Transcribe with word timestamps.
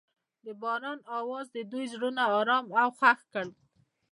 د 0.45 0.47
باران 0.61 0.99
اواز 1.17 1.45
د 1.51 1.57
دوی 1.71 1.85
زړونه 1.93 2.23
ارامه 2.37 2.75
او 2.83 2.89
خوښ 2.97 3.19
کړل. 3.31 3.49